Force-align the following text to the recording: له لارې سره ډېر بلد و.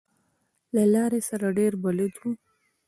له 0.75 0.83
لارې 0.93 1.19
سره 1.29 1.47
ډېر 1.57 1.73
بلد 1.83 2.13
و. 2.21 2.23